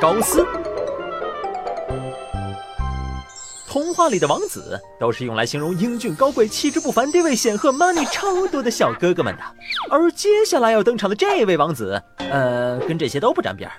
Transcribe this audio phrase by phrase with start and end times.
[0.00, 0.46] 高斯
[3.68, 9.42] 童话里的王子都是用来形容英俊高贵、气质不凡、地位显赫、money 超多的小哥哥们的。
[9.90, 13.70] 而接下来要登场的这位王子，呃，跟这些都不沾边。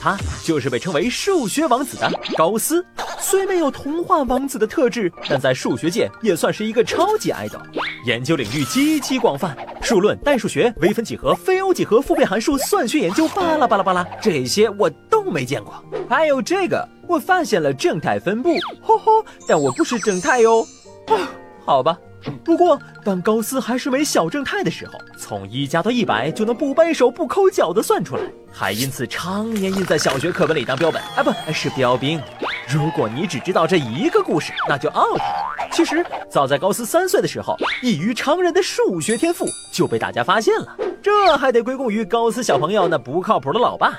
[0.00, 2.84] 他就是被称为数学王子的高斯。
[3.20, 7.60] 虽没有童话王子的特质，但在数学界也算是一个超级 idol。
[8.04, 14.90] 研究领域极其广泛，数论、代数学、微分几何、非欧几何、复变函数、算学研究，巴拉巴拉巴拉，这些我。
[15.24, 15.74] 都没见过。
[16.08, 20.66] 还有这个，我发现了正态分布，吼吼，但我不是正态哟。
[21.08, 21.28] 啊，
[21.64, 21.98] 好吧。
[22.44, 28.22] 不过，当高斯还是枚小正太的时候，从一加到一百就能不掰手不抠脚的算出来，
[28.52, 32.20] 还因此常年印在小学课本里当标本啊，不是标兵。
[32.68, 35.24] 如果你只知道这一个故事，那就 out 了。
[35.70, 43.96] 其实，早在高斯三岁的时候，异于常人的数学天赋就被大家发现了，这还得归功于高斯小朋友那不靠谱的老爸，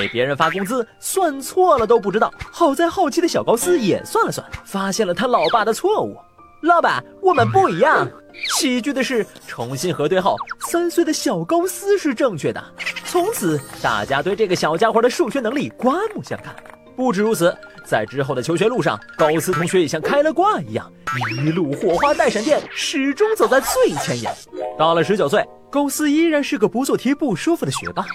[0.00, 2.32] 给别人发工资算错了都不知道。
[2.50, 6.16] 好在好奇的小高斯也算了算，发现了他老爸的错误。
[6.62, 8.08] 老板，我们不一样。
[8.56, 12.64] 喜剧的是，重新核对后，三岁的小高斯是正确的。
[13.04, 16.54] 从此，大家对这个小家伙的数学能力刮目相看。
[16.96, 20.90] 不止如此，在之后的求学路上，高斯同学也像开了挂一样，
[21.36, 24.32] 一路火花带闪电，始终走在最前沿。
[24.78, 28.06] 到了十九岁，高斯依然是个不做题不舒服的学霸，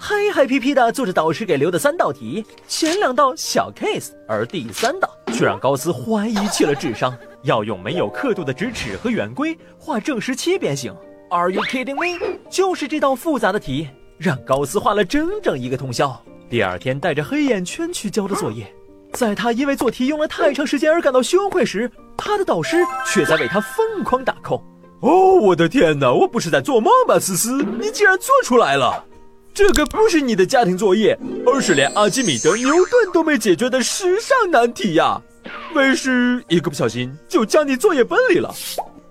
[0.00, 7.12] 嗨嗨皮皮的做着导师给留的三道题，前两道小 case，而第三道却让高斯怀疑起了智商。
[7.42, 10.94] 要用没有刻度的直尺和圆规画正十七边形
[11.30, 12.38] ，Are you kidding me？
[12.48, 13.88] 就是这道复杂的题，
[14.18, 16.16] 让高斯画了整整一个通宵。
[16.48, 18.72] 第二天带着黑眼圈去交的作业，
[19.12, 24.62] 在他因为做题用了太长时间而感到羞愧时，他的导师却在为他疯狂打 call。
[25.00, 26.12] 哦，我的天哪！
[26.12, 27.62] 我不是在做梦吧，思思？
[27.80, 29.04] 你竟然做出来了！
[29.58, 35.20] 这个不是你的家庭作业，而是连阿基米德、牛顿都没解决的时尚难题呀！
[35.74, 38.54] 为师一个不小心就将你作业本里了，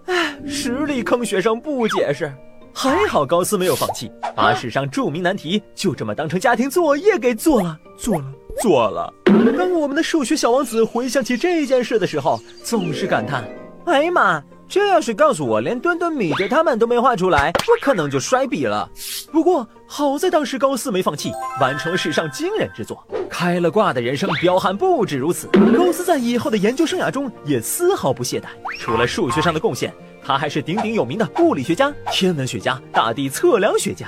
[0.05, 2.33] 唉，实力坑学生不解释。
[2.73, 8.25] 还好高斯没有放弃，把史上著名难题就这么当成家庭作业给做了，做了，
[8.61, 9.13] 做了。
[9.57, 13.43] 当我们的数学小王子回想起这件事的时候，总是感叹：
[13.85, 14.41] 哎呀妈！
[14.69, 18.89] 这要是告诉我，连墩墩、米德他们都没画出来，我可能就摔笔了。
[19.31, 25.47] 不过好在当时高斯没放弃，完成了史上惊人之作，开了挂的人生彪悍不止如此。
[25.77, 28.47] 高斯在以后的研究生涯中也丝毫不懈怠，
[28.77, 34.07] 除了数学上的贡献，他还是鼎鼎有名的物理学家、天文学家、大地测量学家，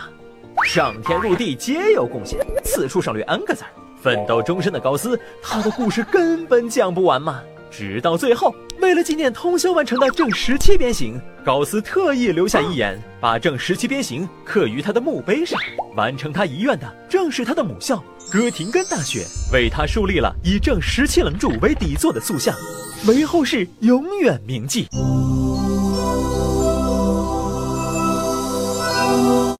[0.65, 3.69] 上天入地皆有贡献，此处省略 n 个字儿。
[4.01, 7.41] 奋斗终身的高斯，他的故事根本讲不完嘛。
[7.72, 15.59] 直到最后，为了纪念通宵完成的正十七边形，高斯特意留下遗言，把正十七边形刻于他的墓碑上。
[15.96, 22.56] 完成他遗愿的正是他的母校哥廷根大学，为他树立了以正十七棱柱为底座的塑像，
[23.07, 24.88] 为后世永远铭记。